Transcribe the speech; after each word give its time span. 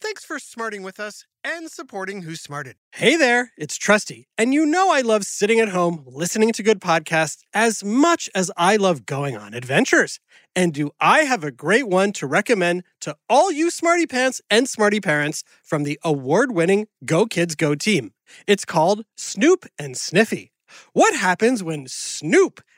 Thanks 0.00 0.24
for 0.24 0.38
smarting 0.38 0.82
with 0.82 1.00
us 1.00 1.24
and 1.44 1.70
supporting 1.70 2.22
Who 2.22 2.36
Smarted. 2.36 2.76
Hey 2.92 3.16
there, 3.16 3.52
it's 3.56 3.76
Trusty, 3.76 4.28
and 4.38 4.54
you 4.54 4.64
know 4.64 4.92
I 4.92 5.00
love 5.00 5.24
sitting 5.24 5.60
at 5.60 5.70
home 5.70 6.04
listening 6.06 6.52
to 6.52 6.62
good 6.62 6.80
podcasts 6.80 7.42
as 7.52 7.82
much 7.82 8.30
as 8.34 8.50
I 8.56 8.76
love 8.76 9.06
going 9.06 9.36
on 9.36 9.54
adventures. 9.54 10.20
And 10.54 10.72
do 10.72 10.90
I 11.00 11.20
have 11.20 11.42
a 11.42 11.50
great 11.50 11.88
one 11.88 12.12
to 12.12 12.26
recommend 12.26 12.84
to 13.00 13.16
all 13.28 13.50
you 13.50 13.70
smarty 13.70 14.06
pants 14.06 14.40
and 14.50 14.68
smarty 14.68 15.00
parents 15.00 15.42
from 15.62 15.82
the 15.82 15.98
award-winning 16.04 16.86
Go 17.04 17.26
Kids 17.26 17.54
Go 17.54 17.74
team? 17.74 18.12
It's 18.46 18.64
called 18.64 19.04
Snoop 19.16 19.66
and 19.78 19.96
Sniffy. 19.96 20.52
What 20.92 21.14
happens 21.14 21.62
when 21.62 21.86
Snoop, 21.86 22.60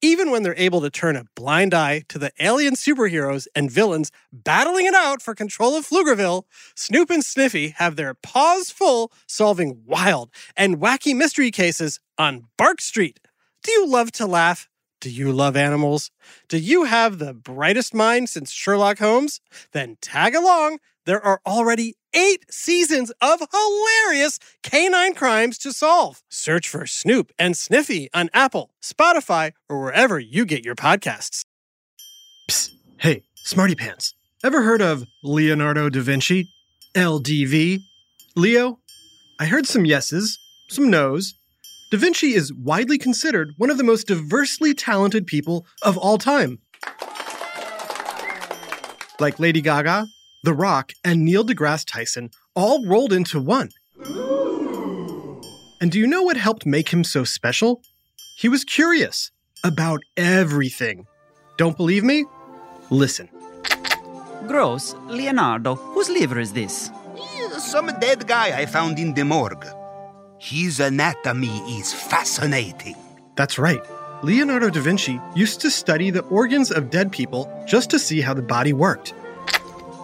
Even 0.00 0.30
when 0.30 0.42
they're 0.42 0.54
able 0.56 0.80
to 0.80 0.90
turn 0.90 1.16
a 1.16 1.24
blind 1.34 1.74
eye 1.74 2.04
to 2.08 2.18
the 2.18 2.32
alien 2.40 2.74
superheroes 2.74 3.46
and 3.54 3.70
villains 3.70 4.10
battling 4.32 4.86
it 4.86 4.94
out 4.94 5.20
for 5.20 5.34
control 5.34 5.76
of 5.76 5.88
Pflugerville, 5.88 6.44
Snoop 6.74 7.10
and 7.10 7.24
Sniffy 7.24 7.70
have 7.70 7.96
their 7.96 8.14
paws 8.14 8.70
full 8.70 9.12
solving 9.26 9.82
wild 9.84 10.30
and 10.56 10.78
wacky 10.78 11.14
mystery 11.16 11.50
cases 11.50 12.00
on 12.16 12.44
Bark 12.56 12.80
Street. 12.80 13.20
Do 13.62 13.72
you 13.72 13.86
love 13.88 14.12
to 14.12 14.26
laugh? 14.26 14.68
Do 15.00 15.10
you 15.10 15.32
love 15.32 15.56
animals? 15.56 16.10
Do 16.48 16.58
you 16.58 16.84
have 16.84 17.18
the 17.18 17.32
brightest 17.32 17.94
mind 17.94 18.28
since 18.28 18.50
Sherlock 18.50 18.98
Holmes? 18.98 19.40
Then 19.72 19.96
tag 20.00 20.34
along. 20.34 20.78
There 21.06 21.24
are 21.24 21.40
already 21.46 21.94
eight 22.14 22.44
seasons 22.50 23.10
of 23.20 23.40
hilarious 23.52 24.38
canine 24.62 25.14
crimes 25.14 25.58
to 25.58 25.72
solve. 25.72 26.22
Search 26.28 26.68
for 26.68 26.86
Snoop 26.86 27.32
and 27.38 27.56
Sniffy 27.56 28.08
on 28.12 28.30
Apple, 28.32 28.70
Spotify, 28.82 29.52
or 29.68 29.80
wherever 29.80 30.18
you 30.18 30.44
get 30.44 30.64
your 30.64 30.74
podcasts. 30.74 31.42
Psst. 32.50 32.70
Hey, 32.98 33.24
Smarty 33.36 33.74
Pants. 33.74 34.14
Ever 34.44 34.62
heard 34.62 34.82
of 34.82 35.04
Leonardo 35.22 35.88
da 35.88 36.00
Vinci? 36.00 36.48
LDV? 36.94 37.80
Leo? 38.36 38.78
I 39.40 39.46
heard 39.46 39.66
some 39.66 39.84
yeses, 39.84 40.38
some 40.68 40.90
nos. 40.90 41.34
Da 41.90 41.98
Vinci 41.98 42.34
is 42.34 42.52
widely 42.52 42.98
considered 42.98 43.52
one 43.56 43.70
of 43.70 43.78
the 43.78 43.84
most 43.84 44.06
diversely 44.06 44.74
talented 44.74 45.26
people 45.26 45.66
of 45.82 45.96
all 45.96 46.18
time. 46.18 46.58
Like 49.20 49.40
Lady 49.40 49.60
Gaga, 49.60 50.06
The 50.44 50.54
Rock, 50.54 50.92
and 51.04 51.24
Neil 51.24 51.44
deGrasse 51.44 51.84
Tyson 51.84 52.30
all 52.54 52.86
rolled 52.86 53.12
into 53.12 53.40
one. 53.40 53.70
And 55.80 55.90
do 55.90 55.98
you 55.98 56.06
know 56.06 56.22
what 56.22 56.36
helped 56.36 56.64
make 56.64 56.90
him 56.90 57.02
so 57.04 57.24
special? 57.24 57.82
He 58.38 58.48
was 58.48 58.64
curious 58.64 59.30
about 59.64 60.02
everything. 60.16 61.06
Don't 61.56 61.76
believe 61.76 62.04
me? 62.04 62.24
Listen. 62.90 63.28
Gross, 64.46 64.94
Leonardo, 65.06 65.74
whose 65.74 66.08
liver 66.08 66.38
is 66.38 66.52
this? 66.52 66.90
Some 67.58 67.88
dead 67.98 68.26
guy 68.26 68.56
I 68.56 68.66
found 68.66 68.98
in 68.98 69.14
the 69.14 69.24
morgue. 69.24 69.66
His 70.38 70.78
anatomy 70.78 71.58
is 71.78 71.92
fascinating. 71.92 72.94
That's 73.34 73.58
right. 73.58 73.82
Leonardo 74.22 74.70
da 74.70 74.80
Vinci 74.80 75.20
used 75.34 75.60
to 75.60 75.70
study 75.70 76.10
the 76.10 76.22
organs 76.22 76.70
of 76.70 76.90
dead 76.90 77.10
people 77.10 77.50
just 77.66 77.90
to 77.90 77.98
see 77.98 78.20
how 78.20 78.34
the 78.34 78.42
body 78.42 78.72
worked. 78.72 79.14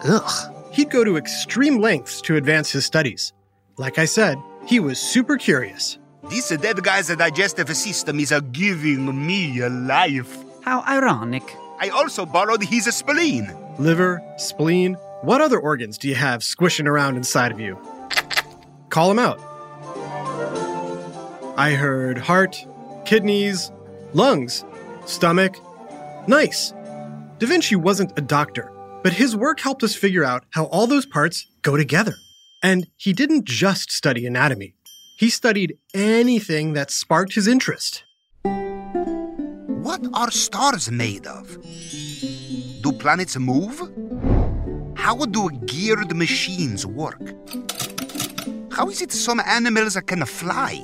Ugh. 0.07 0.53
He'd 0.71 0.89
go 0.89 1.03
to 1.03 1.17
extreme 1.17 1.79
lengths 1.79 2.21
to 2.21 2.35
advance 2.35 2.71
his 2.71 2.85
studies. 2.85 3.33
Like 3.77 3.97
I 3.97 4.05
said, 4.05 4.37
he 4.65 4.79
was 4.79 4.99
super 4.99 5.37
curious. 5.37 5.97
This 6.29 6.49
dead 6.49 6.83
guy's 6.83 7.07
digestive 7.07 7.75
system 7.75 8.19
is 8.19 8.33
giving 8.51 9.25
me 9.25 9.59
a 9.61 9.69
life. 9.69 10.37
How 10.63 10.83
ironic. 10.87 11.43
I 11.79 11.89
also 11.89 12.25
borrowed 12.25 12.63
his 12.63 12.85
spleen. 12.93 13.53
Liver, 13.77 14.21
spleen, 14.37 14.95
what 15.21 15.41
other 15.41 15.59
organs 15.59 15.97
do 15.97 16.07
you 16.07 16.15
have 16.15 16.43
squishing 16.43 16.87
around 16.87 17.15
inside 17.15 17.51
of 17.51 17.59
you? 17.59 17.77
Call 18.89 19.09
them 19.09 19.19
out. 19.19 19.39
I 21.57 21.71
heard 21.71 22.17
heart, 22.17 22.65
kidneys, 23.05 23.71
lungs, 24.13 24.65
stomach. 25.05 25.55
Nice. 26.27 26.73
Da 27.39 27.47
Vinci 27.47 27.75
wasn't 27.75 28.17
a 28.17 28.21
doctor, 28.21 28.71
but 29.05 29.13
his 29.13 29.35
work 29.35 29.59
helped 29.59 29.83
us 29.83 29.93
figure 29.93 30.23
out 30.23 30.45
how 30.49 30.65
all 30.65 30.87
those 30.87 31.05
parts 31.05 31.45
go 31.61 31.77
together. 31.77 32.15
And 32.63 32.87
he 32.97 33.13
didn't 33.13 33.45
just 33.45 33.91
study 33.91 34.25
anatomy, 34.25 34.73
he 35.19 35.29
studied 35.29 35.77
anything 35.93 36.73
that 36.73 36.89
sparked 36.89 37.35
his 37.35 37.45
interest. 37.45 38.03
What 39.85 40.01
are 40.15 40.31
stars 40.31 40.89
made 40.89 41.27
of? 41.27 41.55
Do 42.81 42.91
planets 42.93 43.37
move? 43.37 43.79
How 44.95 45.17
do 45.17 45.51
geared 45.67 46.15
machines 46.15 46.83
work? 46.83 47.21
How 48.71 48.89
is 48.89 49.03
it 49.03 49.11
some 49.11 49.39
animals 49.39 49.95
can 50.07 50.25
fly? 50.25 50.81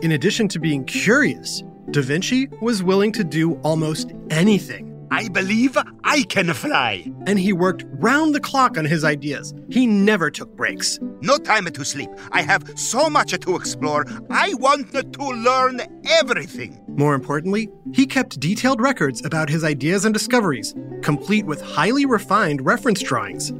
In 0.00 0.12
addition 0.12 0.48
to 0.48 0.58
being 0.58 0.86
curious, 0.86 1.62
Da 1.90 2.00
Vinci 2.00 2.48
was 2.62 2.82
willing 2.82 3.12
to 3.12 3.24
do 3.24 3.56
almost 3.56 4.14
anything. 4.30 4.88
I 5.10 5.28
believe 5.28 5.76
I 6.10 6.22
can 6.22 6.54
fly. 6.54 7.04
And 7.26 7.38
he 7.38 7.52
worked 7.52 7.84
round 7.86 8.34
the 8.34 8.40
clock 8.40 8.78
on 8.78 8.86
his 8.86 9.04
ideas. 9.04 9.52
He 9.68 9.86
never 9.86 10.30
took 10.30 10.56
breaks. 10.56 10.98
No 11.20 11.36
time 11.36 11.66
to 11.66 11.84
sleep. 11.84 12.08
I 12.32 12.40
have 12.40 12.78
so 12.78 13.10
much 13.10 13.38
to 13.38 13.56
explore. 13.56 14.06
I 14.30 14.54
want 14.54 14.90
to 14.92 15.22
learn 15.22 15.82
everything. 16.08 16.82
More 16.88 17.14
importantly, 17.14 17.68
he 17.92 18.06
kept 18.06 18.40
detailed 18.40 18.80
records 18.80 19.22
about 19.22 19.50
his 19.50 19.64
ideas 19.64 20.06
and 20.06 20.14
discoveries, 20.14 20.74
complete 21.02 21.44
with 21.44 21.60
highly 21.60 22.06
refined 22.06 22.64
reference 22.64 23.02
drawings. 23.02 23.52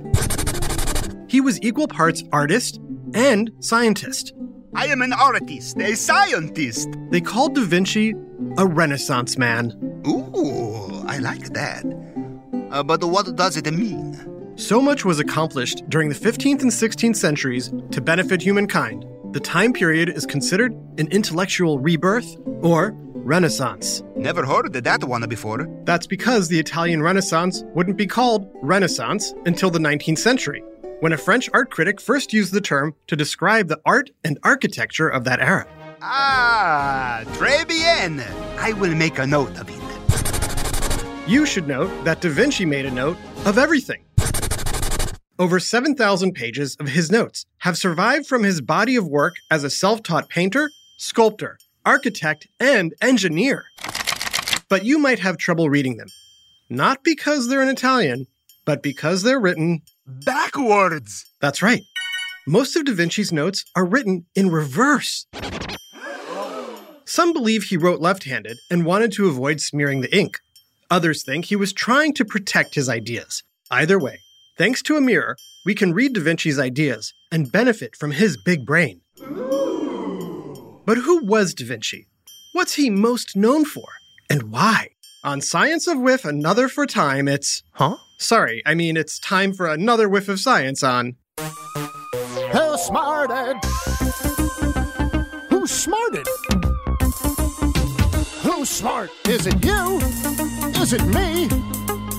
He 1.29 1.43
was 1.43 1.61
equal 1.61 1.87
parts 1.87 2.25
artist 2.33 2.81
and 3.13 3.53
scientist. 3.61 4.33
I 4.75 4.87
am 4.87 5.03
an 5.03 5.13
artist, 5.13 5.79
a 5.79 5.95
scientist. 5.95 6.89
They 7.11 7.21
called 7.21 7.57
Da 7.57 7.61
Vinci 7.63 8.15
a 8.57 8.67
Renaissance 8.67 9.37
man. 9.37 9.73
Ooh, 10.07 11.05
I 11.07 11.19
like 11.19 11.53
that. 11.53 11.85
Uh, 12.71 12.83
but 12.83 13.03
what 13.05 13.35
does 13.37 13.57
it 13.57 13.73
mean? 13.73 14.55
So 14.57 14.81
much 14.81 15.05
was 15.05 15.21
accomplished 15.21 15.89
during 15.89 16.09
the 16.09 16.15
15th 16.15 16.63
and 16.63 16.71
16th 16.71 17.17
centuries 17.17 17.73
to 17.93 18.01
benefit 18.01 18.43
humankind. 18.43 19.05
The 19.33 19.41
time 19.41 19.73
period 19.73 20.09
is 20.09 20.27
considered 20.27 20.73
an 20.99 21.09
intellectual 21.09 21.79
rebirth 21.79 22.37
or 22.63 22.93
Renaissance. 23.15 24.03
Never 24.17 24.45
heard 24.45 24.75
of 24.75 24.83
that 24.83 25.05
one 25.05 25.29
before. 25.29 25.69
That's 25.85 26.07
because 26.07 26.49
the 26.49 26.59
Italian 26.59 27.03
Renaissance 27.03 27.63
wouldn't 27.75 27.99
be 27.99 28.07
called 28.07 28.51
Renaissance 28.63 29.35
until 29.45 29.71
the 29.71 29.79
19th 29.79 30.19
century, 30.19 30.63
when 31.01 31.13
a 31.13 31.19
French 31.19 31.51
art 31.53 31.71
critic 31.71 32.01
first 32.01 32.33
used 32.33 32.53
the 32.53 32.61
term 32.61 32.95
to 33.07 33.17
describe 33.17 33.69
the 33.69 33.81
art 33.85 34.11
and 34.25 34.39
architecture 34.43 35.09
of 35.09 35.25
that 35.25 35.41
era. 35.41 35.67
Ah, 36.01 37.23
très 37.35 37.67
bien. 37.67 38.23
I 38.59 38.73
will 38.73 38.95
make 38.95 39.19
a 39.19 39.27
note 39.27 39.57
of 39.59 39.69
it. 39.69 39.78
You 41.29 41.45
should 41.45 41.69
note 41.69 41.91
that 42.05 42.23
Da 42.23 42.31
Vinci 42.31 42.65
made 42.65 42.87
a 42.87 42.91
note 42.91 43.19
of 43.45 43.59
everything. 43.59 44.03
Over 45.39 45.61
7,000 45.61 46.33
pages 46.33 46.75
of 46.81 46.89
his 46.89 47.11
notes 47.11 47.45
have 47.59 47.77
survived 47.77 48.27
from 48.27 48.45
his 48.45 48.63
body 48.63 48.97
of 48.97 49.07
work 49.07 49.35
as 49.51 49.63
a 49.63 49.69
self 49.69 50.03
taught 50.03 50.31
painter, 50.31 50.71
sculptor, 50.97 51.59
architect, 51.85 52.49
and 52.59 52.95
engineer. 53.03 53.67
But 54.71 54.87
you 54.87 54.99
might 54.99 55.19
have 55.19 55.37
trouble 55.37 55.69
reading 55.69 55.99
them. 55.99 56.09
Not 56.71 57.05
because 57.05 57.49
they're 57.49 57.63
in 57.63 57.69
Italian, 57.69 58.27
but 58.65 58.83
because 58.83 59.23
they're 59.23 59.39
written. 59.39 59.83
Backwards! 60.07 61.27
That's 61.43 61.61
right. 61.61 61.83
Most 62.47 62.75
of 62.75 62.87
Da 62.87 62.95
Vinci's 62.95 63.33
notes 63.33 63.67
are 63.77 63.85
written 63.85 64.25
in 64.35 64.49
reverse. 64.49 65.27
Some 67.05 67.35
believe 67.35 67.65
he 67.65 67.77
wrote 67.77 68.01
left 68.01 68.25
handed 68.25 68.57
and 68.71 68.87
wanted 68.87 69.13
to 69.13 69.29
avoid 69.29 69.61
smearing 69.61 70.01
the 70.01 70.17
ink. 70.17 70.39
Others 70.91 71.23
think 71.23 71.45
he 71.45 71.57
was 71.57 71.73
trying 71.73 72.15
to 72.15 72.25
protect 72.25 72.75
his 72.75 72.89
ideas. 72.89 73.43
Either 73.71 73.99
way, 73.99 74.21
thanks 74.57 74.81
to 74.83 74.97
a 74.97 75.01
mirror, 75.01 75.37
we 75.67 75.75
can 75.75 75.93
read 75.93 76.15
Da 76.15 76.23
Vinci's 76.23 76.59
ideas 76.59 77.13
and 77.31 77.53
benefit 77.53 77.95
from 77.95 78.13
his 78.13 78.39
big 78.39 78.65
brain. 78.65 79.03
But 80.87 80.99
who 80.99 81.25
was 81.25 81.53
Da 81.53 81.67
Vinci? 81.67 82.07
What's 82.55 82.75
he 82.75 82.89
most 82.89 83.37
known 83.37 83.67
for? 83.67 83.85
And 84.31 84.51
why? 84.51 84.89
On 85.23 85.43
Science 85.43 85.87
of 85.87 86.01
Whiff, 86.01 86.25
another 86.25 86.69
for 86.69 86.87
time, 86.87 87.29
it's. 87.29 87.63
Huh? 87.73 87.97
Sorry, 88.19 88.63
I 88.65 88.75
mean, 88.75 88.97
it's 88.97 89.19
time 89.19 89.53
for 89.53 89.67
another 89.67 90.09
whiff 90.09 90.29
of 90.29 90.41
science 90.41 90.83
on. 90.83 91.17
Who 91.39 92.79
smarted? 92.79 93.57
Who 95.51 95.67
smarted? 95.67 96.27
Who's 98.43 98.71
smart? 98.71 99.11
Is 99.29 99.47
it 99.47 99.65
you? 99.65 100.58
Is 100.81 100.93
it 100.93 101.05
me? 101.07 101.45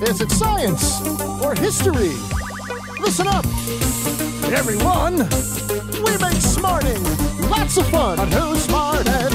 Is 0.06 0.20
it 0.20 0.30
science 0.30 1.02
or 1.42 1.56
history? 1.56 2.14
Listen 3.00 3.26
up, 3.28 3.46
everyone. 4.52 5.16
We 6.04 6.18
make 6.18 6.42
smarting 6.42 7.02
lots 7.50 7.78
of 7.78 7.88
fun 7.88 8.20
on 8.20 8.30
Who 8.30 8.56
Smarted. 8.58 9.34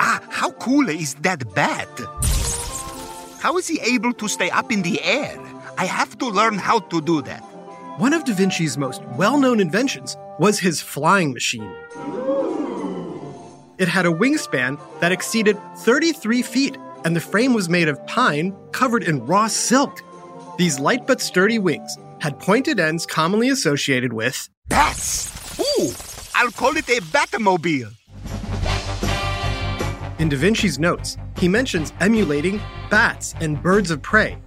Ah, 0.00 0.20
how 0.28 0.50
cool 0.50 0.88
is 0.88 1.14
that 1.22 1.54
bat? 1.54 1.88
How 3.38 3.56
is 3.58 3.68
he 3.68 3.80
able 3.80 4.12
to 4.14 4.28
stay 4.28 4.50
up 4.50 4.72
in 4.72 4.82
the 4.82 5.00
air? 5.02 5.38
I 5.78 5.86
have 5.86 6.18
to 6.18 6.26
learn 6.26 6.58
how 6.58 6.80
to 6.80 7.00
do 7.00 7.22
that. 7.22 7.42
One 7.98 8.12
of 8.12 8.24
Da 8.24 8.34
Vinci's 8.34 8.76
most 8.76 9.02
well 9.16 9.38
known 9.38 9.60
inventions 9.60 10.16
was 10.40 10.58
his 10.58 10.82
flying 10.82 11.32
machine. 11.32 11.72
It 13.82 13.88
had 13.88 14.06
a 14.06 14.10
wingspan 14.10 14.78
that 15.00 15.10
exceeded 15.10 15.58
33 15.78 16.42
feet, 16.42 16.78
and 17.04 17.16
the 17.16 17.20
frame 17.20 17.52
was 17.52 17.68
made 17.68 17.88
of 17.88 18.06
pine 18.06 18.54
covered 18.70 19.02
in 19.02 19.26
raw 19.26 19.48
silk. 19.48 20.02
These 20.56 20.78
light 20.78 21.04
but 21.04 21.20
sturdy 21.20 21.58
wings 21.58 21.98
had 22.20 22.38
pointed 22.38 22.78
ends 22.78 23.04
commonly 23.06 23.48
associated 23.48 24.12
with. 24.12 24.48
Bats! 24.68 25.58
Ooh, 25.58 25.90
I'll 26.32 26.52
call 26.52 26.76
it 26.76 26.88
a 26.88 27.00
Batmobile. 27.00 27.90
In 30.20 30.28
Da 30.28 30.36
Vinci's 30.36 30.78
notes, 30.78 31.16
he 31.36 31.48
mentions 31.48 31.92
emulating 31.98 32.60
bats 32.88 33.34
and 33.40 33.60
birds 33.60 33.90
of 33.90 34.00
prey. 34.00 34.38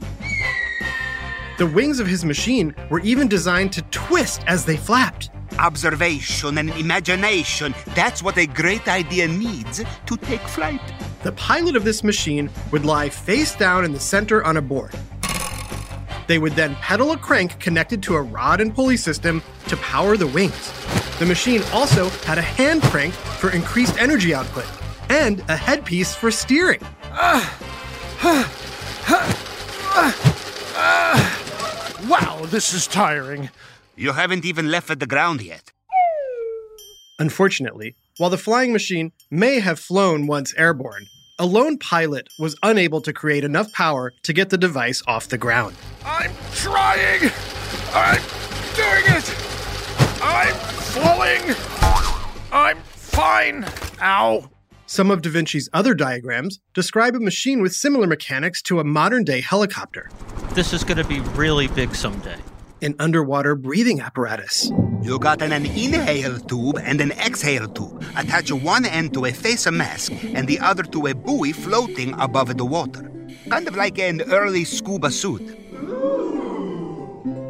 The 1.57 1.67
wings 1.67 1.99
of 1.99 2.07
his 2.07 2.23
machine 2.23 2.73
were 2.89 3.01
even 3.01 3.27
designed 3.27 3.73
to 3.73 3.81
twist 3.91 4.45
as 4.47 4.63
they 4.63 4.77
flapped. 4.77 5.29
Observation 5.59 6.57
and 6.57 6.69
imagination, 6.71 7.73
that's 7.95 8.21
what 8.21 8.37
a 8.37 8.45
great 8.45 8.87
idea 8.87 9.27
needs 9.27 9.83
to 10.05 10.17
take 10.17 10.41
flight. 10.41 10.81
The 11.23 11.31
pilot 11.33 11.75
of 11.75 11.83
this 11.83 12.03
machine 12.03 12.49
would 12.71 12.85
lie 12.85 13.09
face 13.09 13.55
down 13.55 13.85
in 13.85 13.93
the 13.93 13.99
center 13.99 14.43
on 14.43 14.57
a 14.57 14.61
board. 14.61 14.93
They 16.27 16.39
would 16.39 16.53
then 16.53 16.75
pedal 16.75 17.11
a 17.11 17.17
crank 17.17 17.59
connected 17.59 18.03
to 18.03 18.15
a 18.15 18.21
rod 18.21 18.59
and 18.59 18.73
pulley 18.73 18.97
system 18.97 19.41
to 19.67 19.77
power 19.77 20.17
the 20.17 20.27
wings. 20.27 20.73
The 21.19 21.25
machine 21.25 21.61
also 21.71 22.09
had 22.25 22.37
a 22.37 22.41
hand 22.41 22.81
crank 22.83 23.13
for 23.13 23.51
increased 23.51 23.97
energy 23.97 24.33
output 24.33 24.65
and 25.09 25.39
a 25.47 25.55
headpiece 25.55 26.13
for 26.13 26.31
steering. 26.31 26.81
Wow, 32.07 32.45
this 32.45 32.73
is 32.73 32.85
tiring. 32.85 33.49
You 33.97 34.12
haven't 34.12 34.44
even 34.44 34.69
left 34.69 35.00
the 35.00 35.07
ground 35.07 35.42
yet. 35.42 35.71
Unfortunately, 37.18 37.95
while 38.18 38.30
the 38.30 38.38
flying 38.38 38.74
machine 38.74 39.13
may 39.31 39.59
have 39.59 39.80
flown 39.80 40.27
once 40.27 40.53
airborne, 40.57 41.06
a 41.39 41.45
lone 41.45 41.77
pilot 41.77 42.27
was 42.38 42.57
unable 42.62 43.00
to 43.01 43.13
create 43.13 43.45
enough 43.45 43.71
power 43.71 44.12
to 44.24 44.33
get 44.33 44.50
the 44.50 44.57
device 44.57 45.01
off 45.07 45.30
the 45.30 45.38
ground. 45.38 45.77
I'm 46.03 46.31
trying. 46.53 47.31
I'm 47.94 48.21
doing 48.75 49.06
it. 49.15 49.33
I'm 50.21 50.53
falling. 50.53 51.56
I'm 52.51 52.77
fine. 52.83 53.65
Ow. 54.01 54.50
Some 54.88 55.09
of 55.09 55.21
Da 55.21 55.30
Vinci's 55.30 55.69
other 55.71 55.94
diagrams 55.94 56.59
describe 56.74 57.15
a 57.15 57.19
machine 57.21 57.62
with 57.62 57.74
similar 57.74 58.07
mechanics 58.07 58.62
to 58.63 58.81
a 58.81 58.83
modern 58.83 59.24
day 59.24 59.39
helicopter, 59.39 60.09
This 60.53 60.74
is 60.74 60.83
going 60.83 60.98
to 60.98 61.06
be 61.06 61.21
really 61.21 61.68
big 61.68 61.95
someday. 61.95 62.38
An 62.81 62.95
underwater 63.00 63.56
breathing 63.56 64.01
apparatus, 64.01 64.72
You 65.01 65.19
got 65.19 65.42
an, 65.42 65.51
an 65.51 65.66
inhale 65.66 66.39
tube 66.39 66.77
and 66.81 67.00
an 67.00 67.12
exhale 67.12 67.68
tube. 67.68 68.04
Attach 68.16 68.51
one 68.51 68.86
end 68.86 69.13
to 69.13 69.25
a 69.25 69.31
face 69.31 69.69
mask 69.69 70.12
and 70.33 70.48
the 70.48 70.60
other 70.60 70.83
to 70.83 71.07
a 71.07 71.13
buoy 71.13 71.51
floating 71.51 72.13
above 72.19 72.57
the 72.57 72.66
water. 72.66 73.12
Kind 73.50 73.68
of 73.68 73.75
like 73.75 74.00
an 74.00 74.22
early 74.31 74.63
scuba 74.66 75.12
suit. 75.12 75.60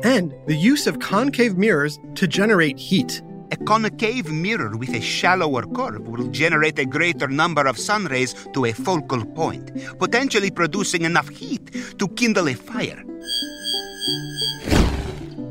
and 0.04 0.36
the 0.46 0.56
use 0.56 0.86
of 0.86 1.00
concave 1.00 1.58
mirrors 1.58 1.98
to 2.14 2.28
generate 2.28 2.78
heat. 2.78 3.24
A 3.52 3.58
concave 3.58 4.32
mirror 4.32 4.78
with 4.78 4.90
a 4.90 5.02
shallower 5.02 5.66
curve 5.66 6.08
will 6.08 6.28
generate 6.28 6.78
a 6.78 6.86
greater 6.86 7.28
number 7.28 7.66
of 7.66 7.78
sun 7.78 8.06
rays 8.06 8.36
to 8.54 8.66
a 8.66 8.72
focal 8.72 9.26
point, 9.26 9.72
potentially 9.98 10.52
producing 10.52 11.04
enough 11.06 11.30
heat 11.30 11.72
to 11.98 12.08
kindle 12.10 12.48
a 12.50 12.54
fire. 12.54 13.04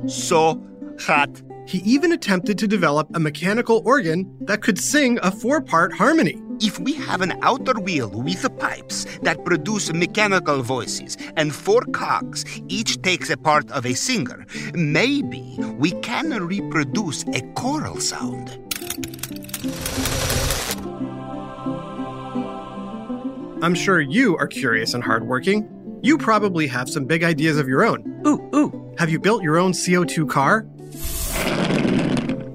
So 0.07 0.63
hot. 1.01 1.43
He 1.67 1.79
even 1.79 2.13
attempted 2.13 2.59
to 2.59 2.69
develop 2.69 3.09
a 3.15 3.21
mechanical 3.21 3.83
organ 3.87 4.37
that 4.43 4.61
could 4.61 4.79
sing 4.79 5.19
a 5.23 5.31
four 5.31 5.63
part 5.63 5.95
harmony. 5.95 6.41
If 6.61 6.79
we 6.79 6.93
have 6.95 7.23
an 7.23 7.33
outer 7.43 7.81
wheel 7.81 8.11
with 8.11 8.47
pipes 8.59 9.07
that 9.23 9.45
produce 9.45 9.93
mechanical 9.93 10.63
voices 10.63 11.17
and 11.37 11.55
four 11.55 11.81
cogs, 11.93 12.45
each 12.69 13.01
takes 13.03 13.31
a 13.31 13.37
part 13.37 13.71
of 13.73 13.87
a 13.87 13.95
singer, 13.95 14.47
maybe 14.75 15.59
we 15.79 15.93
can 16.03 16.31
reproduce 16.47 17.25
a 17.33 17.41
choral 17.55 17.99
sound. 17.99 18.61
I'm 23.63 23.75
sure 23.75 24.01
you 24.01 24.37
are 24.37 24.47
curious 24.47 24.93
and 24.93 25.03
hardworking. 25.03 25.67
You 26.03 26.19
probably 26.19 26.67
have 26.67 26.91
some 26.91 27.07
big 27.07 27.25
ideas 27.25 27.57
of 27.57 27.67
your 27.67 27.83
own. 27.85 28.23
Ooh, 28.27 28.51
ooh. 28.55 28.84
Have 28.99 29.11
you 29.11 29.19
built 29.19 29.43
your 29.43 29.59
own 29.59 29.73
CO2 29.73 30.29
car? 30.29 30.67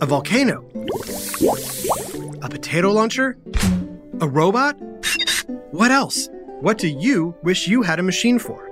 A 0.02 0.06
volcano? 0.06 0.66
A 2.42 2.50
potato 2.50 2.92
launcher? 2.92 3.38
A 4.22 4.28
robot? 4.28 4.78
What 5.72 5.92
else? 5.92 6.30
What 6.62 6.78
do 6.78 6.88
you 6.88 7.36
wish 7.44 7.68
you 7.68 7.82
had 7.82 8.00
a 8.00 8.04
machine 8.04 8.40
for? 8.40 8.70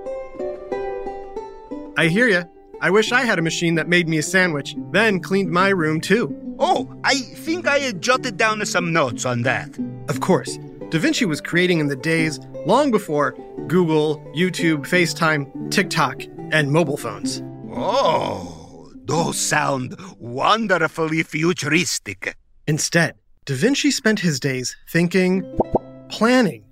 I 1.97 2.07
hear 2.07 2.27
ya. 2.27 2.43
I 2.79 2.89
wish 2.89 3.11
I 3.11 3.23
had 3.23 3.39
a 3.39 3.41
machine 3.41 3.75
that 3.75 3.87
made 3.89 4.07
me 4.07 4.19
a 4.19 4.23
sandwich, 4.23 4.75
then 4.91 5.19
cleaned 5.19 5.49
my 5.49 5.69
room 5.69 5.99
too. 5.99 6.55
Oh, 6.59 6.87
I 7.03 7.15
think 7.15 7.67
I 7.67 7.79
had 7.79 8.01
jotted 8.01 8.37
down 8.37 8.63
some 8.65 8.93
notes 8.93 9.25
on 9.25 9.41
that. 9.41 9.77
Of 10.07 10.21
course, 10.21 10.57
Da 10.89 10.99
Vinci 10.99 11.25
was 11.25 11.41
creating 11.41 11.79
in 11.79 11.87
the 11.87 11.95
days 11.95 12.39
long 12.65 12.91
before 12.91 13.31
Google, 13.67 14.19
YouTube, 14.35 14.87
FaceTime, 14.87 15.71
TikTok, 15.71 16.21
and 16.51 16.71
mobile 16.71 16.97
phones. 16.97 17.41
Oh, 17.79 18.91
those 19.05 19.37
sound 19.37 19.95
wonderfully 20.17 21.21
futuristic. 21.21 22.35
Instead, 22.65 23.15
Da 23.45 23.53
Vinci 23.55 23.91
spent 23.91 24.19
his 24.19 24.39
days 24.39 24.75
thinking, 24.89 25.43
planning, 26.09 26.63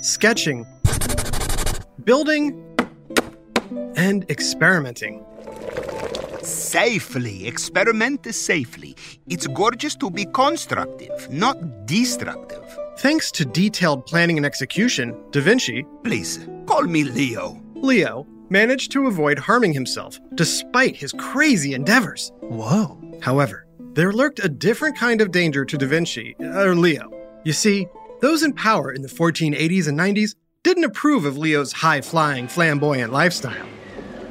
sketching, 0.00 0.66
building, 2.04 2.62
and 3.96 4.30
experimenting. 4.30 5.24
Safely, 6.42 7.46
experiment 7.46 8.32
safely. 8.34 8.94
It's 9.26 9.46
gorgeous 9.46 9.96
to 9.96 10.10
be 10.10 10.26
constructive, 10.26 11.30
not 11.30 11.86
destructive. 11.86 12.62
Thanks 12.98 13.32
to 13.32 13.46
detailed 13.46 14.04
planning 14.04 14.36
and 14.36 14.44
execution, 14.44 15.16
Da 15.30 15.40
Vinci, 15.40 15.86
Please, 16.02 16.46
call 16.66 16.82
me 16.82 17.02
Leo. 17.04 17.60
Leo, 17.76 18.26
managed 18.54 18.92
to 18.92 19.08
avoid 19.08 19.36
harming 19.36 19.72
himself 19.72 20.20
despite 20.36 20.94
his 20.94 21.12
crazy 21.18 21.74
endeavors. 21.74 22.30
Whoa. 22.40 23.00
However, 23.20 23.66
there 23.94 24.12
lurked 24.12 24.38
a 24.44 24.48
different 24.48 24.96
kind 24.96 25.20
of 25.20 25.32
danger 25.32 25.64
to 25.64 25.76
Da 25.76 25.88
Vinci, 25.88 26.36
or 26.38 26.76
Leo. 26.76 27.10
You 27.42 27.52
see, 27.52 27.88
those 28.20 28.44
in 28.44 28.52
power 28.52 28.92
in 28.92 29.02
the 29.02 29.08
1480s 29.08 29.88
and 29.88 29.98
90s 29.98 30.36
didn't 30.62 30.84
approve 30.84 31.24
of 31.24 31.36
Leo's 31.36 31.72
high 31.72 32.00
flying, 32.00 32.46
flamboyant 32.46 33.12
lifestyle. 33.12 33.66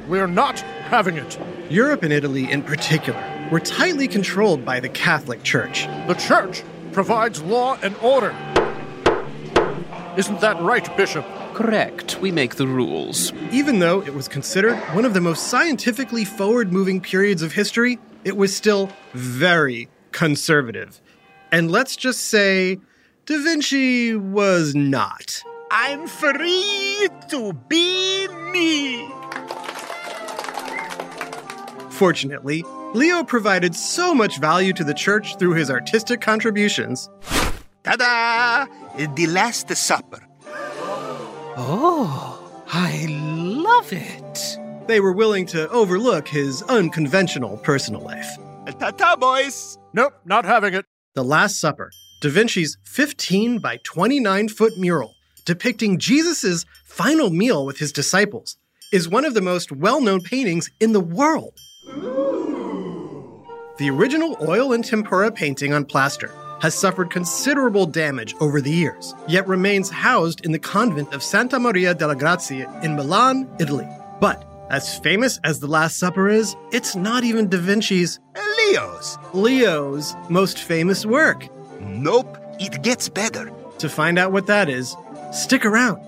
We're 0.08 0.28
not 0.28 0.62
having 0.88 1.18
it. 1.18 1.38
Europe 1.70 2.04
and 2.04 2.14
Italy, 2.14 2.50
in 2.50 2.64
particular, 2.64 3.22
were 3.52 3.60
tightly 3.60 4.08
controlled 4.08 4.64
by 4.64 4.80
the 4.80 4.90
Catholic 4.90 5.44
Church. 5.44 5.86
The 6.08 6.14
church 6.14 6.64
provides 6.94 7.42
law 7.42 7.78
and 7.84 7.94
order. 7.98 8.34
Isn't 10.16 10.40
that 10.40 10.62
right, 10.62 10.96
Bishop? 10.96 11.26
Correct. 11.54 12.20
We 12.20 12.32
make 12.32 12.56
the 12.56 12.68
rules. 12.68 13.32
Even 13.52 13.80
though 13.80 14.02
it 14.02 14.14
was 14.14 14.28
considered 14.28 14.76
one 14.94 15.06
of 15.06 15.14
the 15.14 15.22
most 15.22 15.48
scientifically 15.48 16.26
forward 16.26 16.74
moving 16.74 17.00
periods 17.00 17.44
of 17.44 17.52
history, 17.52 18.00
it 18.24 18.36
was 18.36 18.56
still 18.56 18.90
very 19.14 19.88
conservative. 20.12 21.00
And 21.52 21.70
let's 21.70 21.96
just 21.96 22.26
say, 22.26 22.80
Da 23.28 23.38
Vinci 23.38 24.16
was 24.16 24.74
not. 24.74 25.44
I'm 25.70 26.08
free 26.08 27.08
to 27.30 27.54
be 27.68 28.28
me. 28.28 29.08
Fortunately, 31.90 32.64
Leo 32.94 33.24
provided 33.24 33.76
so 33.76 34.16
much 34.16 34.40
value 34.40 34.74
to 34.74 34.84
the 34.84 34.94
church 34.94 35.38
through 35.38 35.54
his 35.54 35.70
artistic 35.70 36.22
contributions. 36.22 37.10
Ta 37.84 37.96
da! 37.96 39.06
The 39.16 39.28
Last 39.28 39.70
Supper. 39.76 40.28
Oh, 41.56 42.64
I 42.68 43.06
love 43.10 43.94
it. 43.94 44.58
They 44.88 45.00
were 45.00 45.14
willing 45.14 45.46
to 45.48 45.70
overlook 45.70 46.28
his 46.28 46.62
unconventional 46.64 47.58
personal 47.58 48.02
life. 48.02 48.28
Ta 48.80 48.92
ta, 48.92 49.16
boys. 49.16 49.78
Nope, 49.94 50.14
not 50.26 50.46
having 50.46 50.74
it. 50.74 50.86
The 51.14 51.24
Last 51.24 51.60
Supper, 51.60 51.92
Da 52.22 52.30
Vinci's 52.30 52.78
15 52.86 53.60
by 53.60 53.78
29 53.84 54.50
foot 54.50 54.74
mural 54.78 55.14
depicting 55.46 56.00
Jesus' 56.00 56.66
final 56.86 57.30
meal 57.30 57.66
with 57.66 57.78
his 57.78 57.92
disciples, 57.92 58.58
is 58.92 59.10
one 59.10 59.26
of 59.26 59.34
the 59.34 59.42
most 59.42 59.72
well 59.72 60.02
known 60.02 60.22
paintings 60.22 60.70
in 60.80 60.94
the 60.94 61.00
world. 61.00 61.58
The 63.78 63.90
original 63.90 64.38
oil 64.48 64.72
and 64.74 64.86
tempera 64.86 65.32
painting 65.32 65.74
on 65.74 65.86
plaster 65.86 66.32
has 66.64 66.74
suffered 66.74 67.10
considerable 67.10 67.86
damage 67.86 68.34
over 68.40 68.62
the 68.62 68.72
years, 68.72 69.14
yet 69.28 69.46
remains 69.50 69.90
housed 69.90 70.46
in 70.46 70.54
the 70.54 70.58
convent 70.58 71.14
of 71.14 71.22
Santa 71.22 71.60
Maria 71.60 71.94
della 71.94 72.16
Grazia 72.16 72.72
in 72.82 72.96
Milan, 72.96 73.54
Italy. 73.60 73.86
But 74.22 74.46
as 74.70 74.98
famous 75.00 75.42
as 75.44 75.60
The 75.60 75.68
Last 75.68 76.00
Supper 76.00 76.30
is, 76.30 76.56
it's 76.72 76.96
not 76.96 77.26
even 77.26 77.50
Da 77.50 77.58
Vinci's, 77.58 78.18
Leo's. 78.58 79.18
Leo's 79.34 80.16
most 80.30 80.58
famous 80.58 81.06
work. 81.06 81.50
Nope, 81.82 82.38
it 82.62 82.82
gets 82.82 83.10
better. 83.10 83.52
To 83.80 83.90
find 83.90 84.18
out 84.18 84.32
what 84.32 84.48
that 84.48 84.70
is, 84.70 84.96
stick 85.34 85.66
around. 85.66 86.00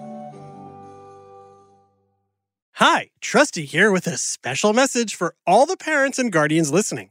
Hi, 2.75 3.09
Trusty 3.19 3.65
here 3.65 3.91
with 3.91 4.07
a 4.07 4.17
special 4.17 4.71
message 4.71 5.15
for 5.15 5.35
all 5.45 5.65
the 5.65 5.75
parents 5.75 6.17
and 6.17 6.31
guardians 6.31 6.71
listening. 6.71 7.09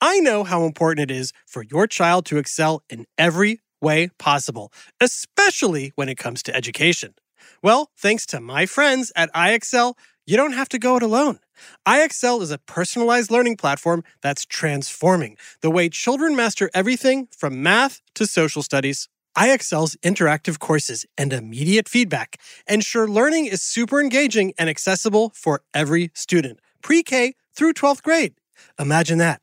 I 0.00 0.20
know 0.20 0.44
how 0.44 0.64
important 0.64 1.10
it 1.10 1.14
is 1.14 1.32
for 1.46 1.62
your 1.62 1.86
child 1.86 2.26
to 2.26 2.38
excel 2.38 2.82
in 2.88 3.06
every 3.18 3.60
way 3.80 4.10
possible, 4.18 4.72
especially 5.00 5.92
when 5.94 6.08
it 6.08 6.16
comes 6.16 6.42
to 6.44 6.54
education. 6.54 7.14
Well, 7.62 7.90
thanks 7.96 8.26
to 8.26 8.40
my 8.40 8.66
friends 8.66 9.12
at 9.14 9.32
IXL, 9.32 9.94
you 10.26 10.36
don't 10.36 10.52
have 10.52 10.68
to 10.70 10.78
go 10.78 10.96
it 10.96 11.02
alone. 11.02 11.38
IXL 11.86 12.42
is 12.42 12.50
a 12.50 12.58
personalized 12.58 13.30
learning 13.30 13.56
platform 13.56 14.02
that's 14.22 14.44
transforming 14.44 15.36
the 15.62 15.70
way 15.70 15.88
children 15.88 16.36
master 16.36 16.70
everything 16.74 17.28
from 17.36 17.62
math 17.62 18.00
to 18.14 18.26
social 18.26 18.62
studies. 18.62 19.08
IXL's 19.36 19.96
interactive 19.96 20.58
courses 20.58 21.04
and 21.16 21.32
immediate 21.32 21.88
feedback 21.88 22.40
ensure 22.66 23.06
learning 23.06 23.46
is 23.46 23.62
super 23.62 24.00
engaging 24.00 24.54
and 24.58 24.68
accessible 24.68 25.30
for 25.34 25.62
every 25.74 26.10
student, 26.14 26.58
pre 26.82 27.02
K 27.02 27.34
through 27.54 27.74
12th 27.74 28.02
grade. 28.02 28.34
Imagine 28.78 29.18
that 29.18 29.42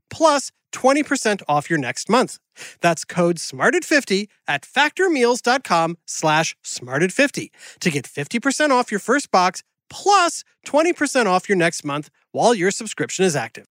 plus 0.11 0.51
20% 0.71 1.41
off 1.47 1.69
your 1.69 1.79
next 1.79 2.09
month. 2.09 2.37
That's 2.81 3.03
code 3.03 3.37
SMARTED50 3.37 4.27
at 4.47 4.61
factormeals.com 4.61 5.97
slash 6.05 6.55
SMARTED50 6.63 7.49
to 7.79 7.89
get 7.89 8.05
50% 8.05 8.69
off 8.69 8.91
your 8.91 8.99
first 8.99 9.31
box 9.31 9.63
plus 9.89 10.43
20% 10.67 11.25
off 11.25 11.49
your 11.49 11.57
next 11.57 11.83
month 11.83 12.09
while 12.31 12.53
your 12.53 12.71
subscription 12.71 13.25
is 13.25 13.35
active. 13.35 13.65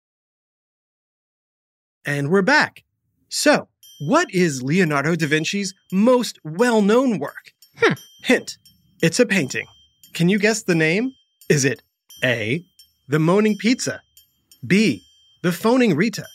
And 2.05 2.31
we're 2.31 2.43
back. 2.43 2.83
So, 3.29 3.69
what 4.01 4.29
is 4.35 4.63
Leonardo 4.63 5.15
da 5.15 5.27
Vinci's 5.27 5.75
most 5.93 6.39
well 6.43 6.83
known 6.83 7.19
work? 7.19 7.53
Hmm. 7.77 7.93
Hint 8.25 8.57
it's 9.03 9.19
a 9.19 9.25
painting. 9.25 9.67
Can 10.13 10.29
you 10.29 10.39
guess 10.39 10.63
the 10.63 10.75
name? 10.75 11.15
Is 11.49 11.65
it 11.65 11.83
A, 12.23 12.63
the 13.09 13.19
Moaning 13.19 13.57
Pizza, 13.57 14.03
B, 14.67 15.03
the 15.43 15.53
Phoning 15.53 15.97
Rita, 15.97 16.27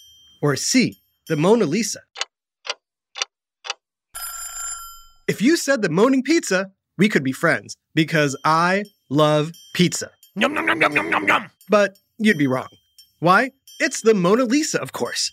or 0.42 0.56
C, 0.56 0.98
the 1.28 1.36
Mona 1.36 1.66
Lisa? 1.66 2.00
If 5.28 5.42
you 5.42 5.58
said 5.58 5.82
the 5.82 5.90
Moaning 5.90 6.24
Pizza, 6.24 6.72
we 6.98 7.10
could 7.10 7.24
be 7.24 7.32
friends 7.32 7.78
because 7.94 8.36
I 8.44 8.86
love 9.10 9.52
pizza. 9.74 10.10
Yum, 10.36 10.56
yum, 10.56 10.68
yum, 10.68 10.82
yum, 10.82 10.96
yum, 10.96 11.12
yum, 11.12 11.28
yum. 11.28 11.52
But 11.70 11.98
you'd 12.18 12.38
be 12.38 12.48
wrong. 12.48 12.70
Why? 13.20 13.52
It's 13.80 14.02
the 14.02 14.14
Mona 14.14 14.46
Lisa, 14.46 14.82
of 14.82 14.92
course. 14.92 15.32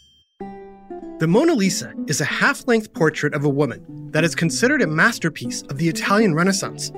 The 1.19 1.27
Mona 1.27 1.55
Lisa 1.55 1.95
is 2.09 2.21
a 2.21 2.27
half 2.27 2.67
length 2.67 2.93
portrait 2.93 3.35
of 3.35 3.45
a 3.45 3.49
woman 3.49 4.11
that 4.11 4.25
is 4.25 4.35
considered 4.35 4.83
a 4.83 4.87
masterpiece 4.87 5.63
of 5.63 5.79
the 5.79 5.89
Italian 5.89 6.35
Renaissance. 6.35 6.91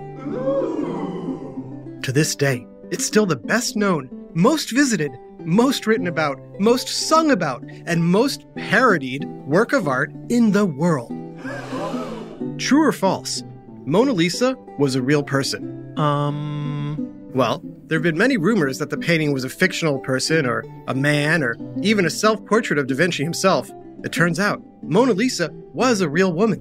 To 2.03 2.13
this 2.13 2.35
day, 2.35 2.67
it's 2.91 3.05
still 3.05 3.27
the 3.27 3.37
best 3.37 3.77
known, 3.77 4.09
most 4.35 4.73
visited, 4.73 5.13
most 5.41 5.87
written 5.87 6.07
about, 6.07 6.41
most 6.59 6.89
sung 6.89 7.31
about, 7.31 7.65
and 7.87 8.05
most 8.05 8.45
parodied 8.57 9.25
work 9.47 9.73
of 9.73 9.89
art 9.89 10.13
in 10.29 10.53
the 10.53 10.67
world. 10.67 11.13
True 12.59 12.83
or 12.83 12.93
false? 12.93 13.43
Mona 13.87 14.13
Lisa 14.13 14.57
was 14.79 14.95
a 14.95 15.03
real 15.03 15.23
person. 15.23 15.99
Um, 15.99 17.11
Well, 17.35 17.61
there 17.87 17.99
have 17.99 18.03
been 18.03 18.17
many 18.17 18.37
rumors 18.37 18.79
that 18.79 18.91
the 18.91 18.97
painting 18.97 19.33
was 19.33 19.45
a 19.45 19.49
fictional 19.49 19.99
person 19.99 20.47
or 20.47 20.65
a 20.89 20.95
man 20.95 21.43
or 21.43 21.57
even 21.83 22.07
a 22.07 22.11
self 22.11 22.45
portrait 22.47 22.79
of 22.79 22.87
Da 22.87 22.95
Vinci 22.95 23.23
himself. 23.25 23.71
It 24.05 24.13
turns 24.13 24.39
out 24.39 24.63
Mona 24.83 25.13
Lisa 25.13 25.51
was 25.73 26.01
a 26.01 26.09
real 26.09 26.33
woman. 26.33 26.61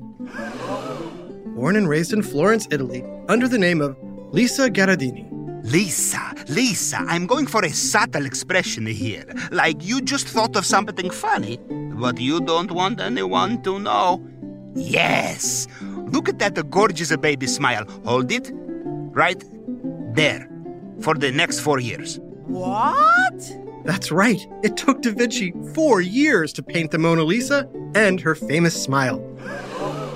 Born 1.56 1.75
and 1.75 1.88
raised 1.88 2.12
in 2.12 2.24
Florence, 2.24 2.68
Italy, 2.72 3.03
under 3.30 3.48
the 3.48 3.60
name 3.60 3.82
of 3.82 3.96
Lisa 4.32 4.70
Gherardini. 4.70 5.30
Lisa, 5.63 6.34
Lisa, 6.50 6.98
I'm 7.08 7.25
going 7.25 7.48
for 7.48 7.63
a 7.63 7.70
subtle 7.70 8.25
expression 8.25 8.86
here. 8.86 9.25
Like 9.51 9.82
you 9.82 10.01
just 10.01 10.27
thought 10.27 10.58
of 10.58 10.65
something 10.65 11.10
funny, 11.10 11.58
but 11.96 12.20
you 12.20 12.41
don't 12.41 12.70
want 12.72 13.00
anyone 13.00 13.62
to 13.63 13.79
know. 13.79 14.22
Yes. 14.75 15.67
Look 15.82 16.27
at 16.27 16.39
that 16.39 16.70
gorgeous 16.70 17.15
baby 17.15 17.48
smile. 17.48 17.86
Hold 18.03 18.32
it. 18.32 18.51
Right 18.53 19.41
there. 20.13 20.50
For 21.00 21.15
the 21.15 21.32
next 21.32 21.60
four 21.60 21.79
years. 21.79 22.20
What? 22.46 23.58
That's 23.86 24.12
right, 24.12 24.46
it 24.63 24.77
took 24.77 25.01
Da 25.01 25.12
Vinci 25.12 25.53
four 25.74 26.01
years 26.01 26.53
to 26.53 26.63
paint 26.63 26.91
the 26.91 26.98
Mona 26.98 27.24
Lisa 27.24 27.70
and 27.96 28.20
her 28.22 28.36
famous 28.36 28.82
smile. 28.82 29.20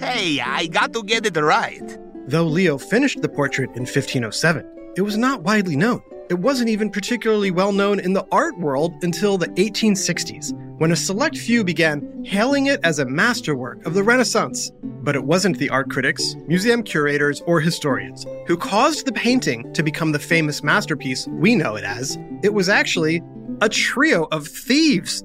Hey, 0.00 0.40
I 0.40 0.66
got 0.66 0.92
to 0.92 1.02
get 1.02 1.24
it 1.26 1.36
right. 1.36 1.98
Though 2.26 2.44
Leo 2.44 2.76
finished 2.76 3.22
the 3.22 3.28
portrait 3.28 3.70
in 3.70 3.82
1507, 3.82 4.75
it 4.96 5.02
was 5.02 5.18
not 5.18 5.42
widely 5.42 5.76
known. 5.76 6.02
It 6.30 6.38
wasn't 6.38 6.70
even 6.70 6.90
particularly 6.90 7.50
well 7.50 7.70
known 7.70 8.00
in 8.00 8.14
the 8.14 8.26
art 8.32 8.58
world 8.58 8.94
until 9.02 9.36
the 9.36 9.48
1860s, 9.48 10.52
when 10.78 10.90
a 10.90 10.96
select 10.96 11.36
few 11.36 11.62
began 11.62 12.24
hailing 12.24 12.66
it 12.66 12.80
as 12.82 12.98
a 12.98 13.04
masterwork 13.04 13.84
of 13.84 13.92
the 13.92 14.02
Renaissance. 14.02 14.72
But 14.82 15.14
it 15.14 15.24
wasn't 15.24 15.58
the 15.58 15.68
art 15.68 15.90
critics, 15.90 16.34
museum 16.46 16.82
curators, 16.82 17.42
or 17.42 17.60
historians 17.60 18.26
who 18.46 18.56
caused 18.56 19.04
the 19.06 19.12
painting 19.12 19.72
to 19.74 19.82
become 19.82 20.12
the 20.12 20.18
famous 20.18 20.62
masterpiece 20.62 21.28
we 21.28 21.54
know 21.54 21.76
it 21.76 21.84
as. 21.84 22.18
It 22.42 22.54
was 22.54 22.68
actually 22.68 23.22
a 23.60 23.68
trio 23.68 24.26
of 24.32 24.48
thieves. 24.48 25.22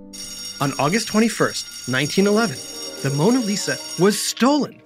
On 0.60 0.74
August 0.74 1.08
21st, 1.08 1.90
1911, 1.90 2.58
the 3.04 3.18
Mona 3.18 3.40
Lisa 3.40 3.78
was 4.00 4.22
stolen 4.22 4.82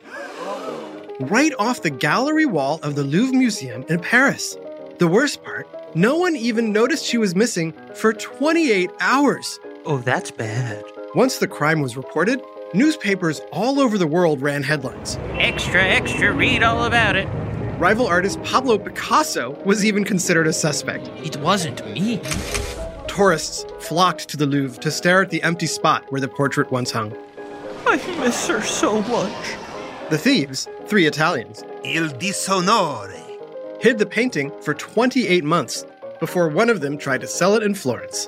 right 1.19 1.53
off 1.59 1.81
the 1.81 1.89
gallery 1.89 2.45
wall 2.45 2.79
of 2.83 2.95
the 2.95 3.03
Louvre 3.03 3.37
Museum 3.37 3.85
in 3.89 3.99
Paris. 3.99 4.57
The 4.97 5.07
worst 5.07 5.43
part, 5.43 5.67
no 5.95 6.15
one 6.17 6.35
even 6.35 6.71
noticed 6.71 7.05
she 7.05 7.17
was 7.17 7.35
missing 7.35 7.73
for 7.95 8.13
28 8.13 8.89
hours. 8.99 9.59
oh, 9.85 9.97
that's 9.97 10.31
bad. 10.31 10.83
Once 11.13 11.37
the 11.37 11.47
crime 11.47 11.81
was 11.81 11.95
reported, 11.97 12.41
newspapers 12.73 13.39
all 13.51 13.79
over 13.79 13.97
the 13.97 14.07
world 14.07 14.41
ran 14.41 14.63
headlines. 14.63 15.17
Extra, 15.33 15.81
extra, 15.83 16.31
read 16.33 16.63
all 16.63 16.85
about 16.85 17.15
it. 17.15 17.25
Rival 17.77 18.07
artist 18.07 18.41
Pablo 18.43 18.77
Picasso 18.77 19.51
was 19.65 19.83
even 19.85 20.03
considered 20.05 20.47
a 20.47 20.53
suspect. 20.53 21.07
It 21.23 21.37
wasn't 21.37 21.85
me. 21.93 22.21
Tourists 23.07 23.65
flocked 23.79 24.29
to 24.29 24.37
the 24.37 24.45
Louvre 24.45 24.79
to 24.81 24.91
stare 24.91 25.21
at 25.21 25.29
the 25.29 25.43
empty 25.43 25.67
spot 25.67 26.09
where 26.09 26.21
the 26.21 26.27
portrait 26.27 26.71
once 26.71 26.91
hung. 26.91 27.13
I 27.85 27.97
miss 28.19 28.47
her 28.47 28.61
so 28.61 29.01
much. 29.03 29.55
The 30.09 30.17
thieves, 30.17 30.67
three 30.87 31.05
Italians, 31.05 31.63
Il 31.83 32.09
disonore. 32.09 33.11
Hid 33.85 33.99
the 33.99 34.05
painting 34.07 34.51
for 34.61 34.73
28 34.73 35.43
months 35.43 35.85
before 36.19 36.47
one 36.47 36.71
of 36.71 36.81
them 36.81 36.97
tried 36.97 37.21
to 37.21 37.27
sell 37.27 37.53
it 37.53 37.61
in 37.61 37.75
Florence. 37.75 38.27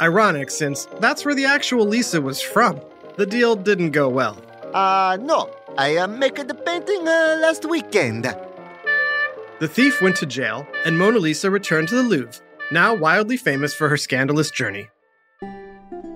Ironic, 0.00 0.52
since 0.52 0.86
that's 1.00 1.24
where 1.24 1.34
the 1.34 1.44
actual 1.44 1.84
Lisa 1.84 2.22
was 2.22 2.40
from. 2.40 2.80
The 3.16 3.26
deal 3.26 3.56
didn't 3.56 3.90
go 3.90 4.08
well. 4.08 4.40
Uh, 4.72 5.18
no. 5.20 5.50
I 5.76 5.96
uh, 5.96 6.06
make 6.06 6.36
the 6.36 6.54
painting 6.54 7.08
uh, 7.08 7.40
last 7.42 7.64
weekend. 7.64 8.32
The 9.58 9.66
thief 9.66 10.00
went 10.00 10.14
to 10.18 10.26
jail, 10.26 10.64
and 10.86 10.96
Mona 10.96 11.18
Lisa 11.18 11.50
returned 11.50 11.88
to 11.88 11.96
the 11.96 12.04
Louvre, 12.04 12.40
now 12.70 12.94
wildly 12.94 13.36
famous 13.36 13.74
for 13.74 13.88
her 13.88 13.96
scandalous 13.96 14.52
journey. 14.52 14.88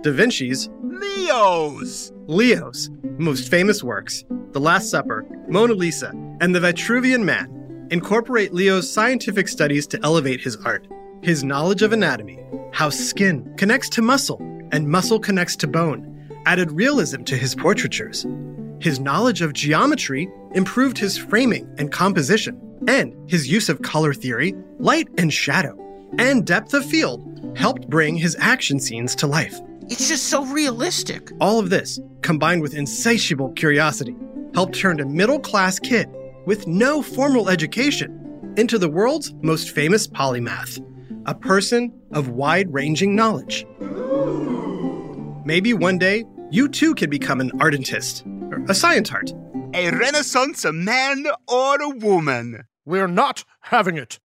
Da 0.03 0.13
Vinci's 0.13 0.71
Leos. 0.85 2.13
Leo's 2.29 2.91
most 3.19 3.51
famous 3.51 3.83
works, 3.83 4.25
The 4.53 4.61
Last 4.61 4.89
Supper, 4.89 5.27
Mona 5.49 5.75
Lisa, 5.75 6.13
and 6.41 6.55
The 6.55 6.61
Vitruvian 6.61 7.25
Man, 7.25 7.62
incorporate 7.93 8.55
Leo's 8.55 8.91
scientific 8.91 9.47
studies 9.47 9.87
to 9.87 10.01
elevate 10.03 10.41
his 10.41 10.57
art. 10.65 10.89
His 11.21 11.45
knowledge 11.45 11.83
of 11.83 11.93
anatomy, 11.93 12.43
how 12.73 12.89
skin 12.89 13.55
connects 13.59 13.91
to 13.91 14.03
muscle 14.03 14.41
and 14.73 14.89
muscle 14.89 15.21
connects 15.21 15.57
to 15.57 15.67
bone, 15.67 16.09
added 16.47 16.73
realism 16.73 17.23
to 17.25 17.37
his 17.37 17.55
portraitures. 17.55 18.27
His 18.81 18.99
knowledge 18.99 19.43
of 19.43 19.53
geometry 19.53 20.31
improved 20.55 20.97
his 20.97 21.19
framing 21.19 21.69
and 21.77 21.93
composition, 21.93 22.59
and 22.89 23.15
his 23.31 23.47
use 23.47 23.69
of 23.69 23.83
color 23.83 24.15
theory, 24.15 24.55
light 24.79 25.09
and 25.19 25.31
shadow, 25.31 25.79
and 26.19 26.47
depth 26.47 26.73
of 26.73 26.87
field 26.87 27.53
helped 27.55 27.91
bring 27.91 28.17
his 28.17 28.35
action 28.41 28.81
scenes 28.81 29.15
to 29.17 29.27
life. 29.27 29.61
It's 29.91 30.09
just 30.09 30.31
so 30.31 30.47
realistic. 30.47 31.31
All 31.43 31.59
of 31.59 31.69
this, 31.69 32.01
combined 32.23 32.63
with 32.63 32.75
insatiable 32.75 33.53
curiosity, 33.53 34.17
helped 34.55 34.75
turn 34.75 34.99
a 34.99 35.05
middle 35.05 35.39
class 35.39 35.79
kid 35.79 36.09
with 36.45 36.67
no 36.67 37.03
formal 37.03 37.49
education 37.49 38.55
into 38.57 38.79
the 38.79 38.89
world's 38.89 39.33
most 39.43 39.71
famous 39.71 40.07
polymath, 40.07 40.85
a 41.27 41.35
person 41.35 41.93
of 42.13 42.29
wide 42.29 42.73
ranging 42.73 43.15
knowledge. 43.17 43.67
Maybe 45.45 45.75
one 45.75 45.99
day 45.99 46.25
you 46.51 46.69
too 46.69 46.95
can 46.95 47.11
become 47.11 47.41
an 47.41 47.51
ardentist, 47.59 48.27
or 48.53 48.59
a 48.65 48.75
scientart. 48.75 49.33
A 49.75 49.91
Renaissance 49.91 50.67
man 50.71 51.25
or 51.49 51.81
a 51.81 51.89
woman. 51.89 52.65
We're 52.85 53.09
not 53.09 53.45
having 53.61 53.97
it. 53.97 54.19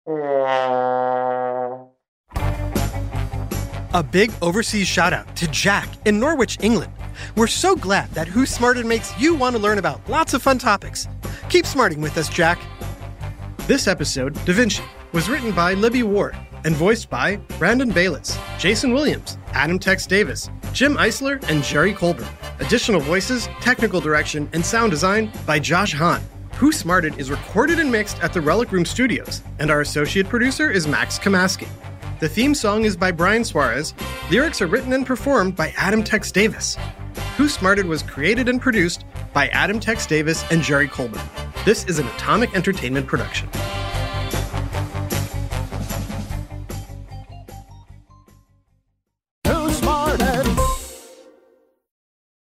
A 3.93 4.03
big 4.03 4.33
overseas 4.41 4.87
shout 4.87 5.13
out 5.13 5.33
to 5.37 5.47
Jack 5.47 5.87
in 6.05 6.19
Norwich, 6.19 6.57
England. 6.61 6.91
We're 7.35 7.47
so 7.47 7.75
glad 7.75 8.09
that 8.11 8.27
Who 8.27 8.45
Smarted 8.45 8.85
makes 8.85 9.17
you 9.19 9.35
want 9.35 9.55
to 9.55 9.61
learn 9.61 9.77
about 9.77 10.07
lots 10.09 10.33
of 10.33 10.41
fun 10.41 10.57
topics. 10.59 11.07
Keep 11.49 11.65
smarting 11.65 12.01
with 12.01 12.17
us, 12.17 12.29
Jack. 12.29 12.59
This 13.67 13.87
episode, 13.87 14.33
Da 14.45 14.53
Vinci, 14.53 14.83
was 15.11 15.29
written 15.29 15.51
by 15.51 15.73
Libby 15.73 16.03
Ward 16.03 16.35
and 16.65 16.75
voiced 16.75 17.09
by 17.09 17.37
Brandon 17.59 17.89
Bayless, 17.89 18.37
Jason 18.57 18.93
Williams, 18.93 19.37
Adam 19.53 19.79
Tex 19.79 20.05
Davis, 20.05 20.49
Jim 20.73 20.95
Eisler, 20.97 21.41
and 21.49 21.63
Jerry 21.63 21.93
Colburn. 21.93 22.27
Additional 22.59 22.99
voices, 22.99 23.47
technical 23.61 24.01
direction, 24.01 24.49
and 24.53 24.65
sound 24.65 24.91
design 24.91 25.31
by 25.45 25.59
Josh 25.59 25.93
Hahn. 25.93 26.21
Who 26.55 26.71
Smarted 26.71 27.19
is 27.19 27.29
recorded 27.29 27.79
and 27.79 27.91
mixed 27.91 28.19
at 28.21 28.33
the 28.33 28.41
Relic 28.41 28.71
Room 28.71 28.85
Studios, 28.85 29.43
and 29.59 29.69
our 29.69 29.81
associate 29.81 30.27
producer 30.27 30.71
is 30.71 30.87
Max 30.87 31.19
Kamaski. 31.19 31.67
The 32.19 32.27
theme 32.27 32.55
song 32.55 32.83
is 32.83 32.97
by 32.97 33.11
Brian 33.11 33.45
Suarez. 33.45 33.93
Lyrics 34.31 34.59
are 34.59 34.67
written 34.67 34.91
and 34.93 35.05
performed 35.05 35.55
by 35.55 35.71
Adam 35.77 36.03
Tex 36.03 36.31
Davis. 36.31 36.75
Who 37.37 37.49
Smarted 37.49 37.85
was 37.85 38.03
created 38.03 38.49
and 38.49 38.61
produced 38.61 39.05
by 39.33 39.47
Adam 39.49 39.79
Tex 39.79 40.05
Davis 40.05 40.43
and 40.51 40.61
Jerry 40.61 40.87
Colburn. 40.87 41.21
This 41.65 41.85
is 41.85 41.99
an 41.99 42.07
Atomic 42.07 42.55
Entertainment 42.55 43.07
production. 43.07 43.49